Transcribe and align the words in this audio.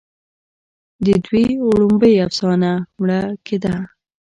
د 1.05 1.07
دوي 1.25 1.47
وړومبۍ 1.67 2.13
افسانه" 2.27 2.71
مړه 2.99 3.21
ګيډه 3.45 3.75